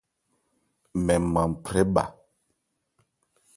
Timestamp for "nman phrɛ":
1.27-1.81